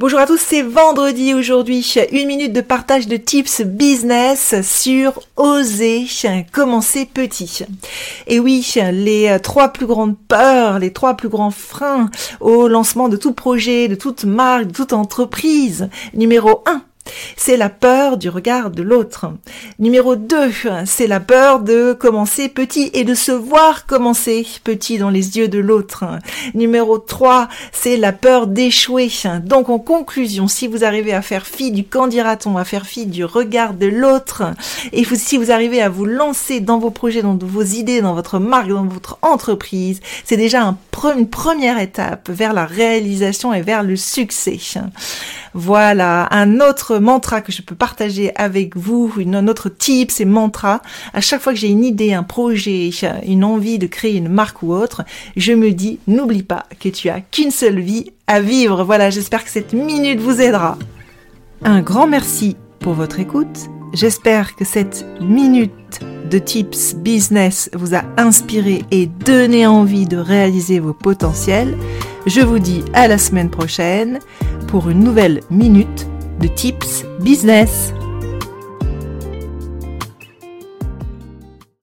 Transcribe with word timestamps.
Bonjour 0.00 0.18
à 0.18 0.26
tous, 0.26 0.40
c'est 0.40 0.62
vendredi 0.62 1.34
aujourd'hui. 1.34 1.94
Une 2.10 2.26
minute 2.26 2.54
de 2.54 2.62
partage 2.62 3.06
de 3.06 3.18
tips 3.18 3.60
business 3.60 4.54
sur 4.62 5.20
oser 5.36 6.06
commencer 6.54 7.04
petit. 7.04 7.66
Et 8.26 8.40
oui, 8.40 8.66
les 8.92 9.36
trois 9.42 9.68
plus 9.68 9.84
grandes 9.84 10.16
peurs, 10.16 10.78
les 10.78 10.94
trois 10.94 11.18
plus 11.18 11.28
grands 11.28 11.50
freins 11.50 12.08
au 12.40 12.66
lancement 12.66 13.10
de 13.10 13.18
tout 13.18 13.34
projet, 13.34 13.88
de 13.88 13.94
toute 13.94 14.24
marque, 14.24 14.68
de 14.68 14.72
toute 14.72 14.94
entreprise. 14.94 15.90
Numéro 16.14 16.62
1, 16.64 16.80
c'est 17.36 17.56
la 17.56 17.68
peur 17.68 18.16
du 18.16 18.28
regard 18.28 18.70
de 18.70 18.82
l'autre. 18.82 19.26
Numéro 19.78 20.16
2, 20.16 20.50
c'est 20.84 21.06
la 21.06 21.20
peur 21.20 21.60
de 21.60 21.92
commencer 21.92 22.48
petit 22.48 22.90
et 22.94 23.04
de 23.04 23.14
se 23.14 23.32
voir 23.32 23.86
commencer 23.86 24.46
petit 24.64 24.98
dans 24.98 25.10
les 25.10 25.38
yeux 25.38 25.48
de 25.48 25.58
l'autre. 25.58 26.04
Numéro 26.54 26.98
3, 26.98 27.48
c'est 27.72 27.96
la 27.96 28.12
peur 28.12 28.46
d'échouer. 28.46 29.08
Donc 29.44 29.68
en 29.68 29.78
conclusion, 29.78 30.48
si 30.48 30.66
vous 30.66 30.84
arrivez 30.84 31.12
à 31.12 31.22
faire 31.22 31.46
fi 31.46 31.70
du 31.70 31.84
candidaton, 31.84 32.56
à 32.56 32.64
faire 32.64 32.86
fi 32.86 33.06
du 33.06 33.24
regard 33.24 33.74
de 33.74 33.86
l'autre, 33.86 34.42
et 34.92 35.04
si 35.04 35.36
vous 35.36 35.50
arrivez 35.50 35.80
à 35.82 35.88
vous 35.88 36.04
lancer 36.04 36.60
dans 36.60 36.78
vos 36.78 36.90
projets, 36.90 37.22
dans 37.22 37.36
vos 37.36 37.62
idées, 37.62 38.00
dans 38.00 38.14
votre 38.14 38.38
marque, 38.38 38.68
dans 38.68 38.84
votre 38.84 39.18
entreprise, 39.22 40.00
c'est 40.24 40.36
déjà 40.36 40.74
une 41.16 41.28
première 41.28 41.78
étape 41.78 42.28
vers 42.28 42.52
la 42.52 42.66
réalisation 42.66 43.54
et 43.54 43.62
vers 43.62 43.82
le 43.82 43.96
succès. 43.96 44.58
Voilà, 45.52 46.28
un 46.30 46.60
autre 46.60 46.98
mantra 46.98 47.40
que 47.40 47.50
je 47.50 47.62
peux 47.62 47.74
partager 47.74 48.32
avec 48.36 48.76
vous, 48.76 49.12
une, 49.18 49.36
autre 49.48 49.68
type, 49.68 50.10
c'est 50.10 50.24
mantra. 50.24 50.80
À 51.12 51.20
chaque 51.20 51.40
fois 51.40 51.52
que 51.52 51.58
j'ai 51.58 51.68
une 51.68 51.84
idée, 51.84 52.12
un 52.12 52.22
projet, 52.22 52.90
une 53.26 53.44
envie 53.44 53.78
de 53.78 53.88
créer 53.88 54.16
une 54.16 54.28
marque 54.28 54.62
ou 54.62 54.72
autre, 54.72 55.02
je 55.36 55.52
me 55.52 55.72
dis, 55.72 55.98
n'oublie 56.06 56.44
pas 56.44 56.66
que 56.78 56.88
tu 56.88 57.08
as 57.08 57.20
qu'une 57.20 57.50
seule 57.50 57.80
vie 57.80 58.12
à 58.28 58.40
vivre. 58.40 58.84
Voilà, 58.84 59.10
j'espère 59.10 59.44
que 59.44 59.50
cette 59.50 59.72
minute 59.72 60.20
vous 60.20 60.40
aidera. 60.40 60.78
Un 61.64 61.82
grand 61.82 62.06
merci 62.06 62.56
pour 62.78 62.94
votre 62.94 63.18
écoute. 63.18 63.68
J'espère 63.92 64.54
que 64.54 64.64
cette 64.64 65.04
minute 65.20 66.00
de 66.30 66.38
tips 66.38 66.94
business 66.94 67.68
vous 67.74 67.96
a 67.96 68.04
inspiré 68.16 68.84
et 68.92 69.06
donné 69.06 69.66
envie 69.66 70.06
de 70.06 70.16
réaliser 70.16 70.78
vos 70.78 70.94
potentiels. 70.94 71.76
Je 72.26 72.40
vous 72.40 72.60
dis 72.60 72.84
à 72.94 73.08
la 73.08 73.18
semaine 73.18 73.50
prochaine 73.50 74.20
pour 74.70 74.88
une 74.88 75.02
nouvelle 75.02 75.40
minute 75.50 76.06
de 76.40 76.46
tips 76.46 77.04
business. 77.20 77.92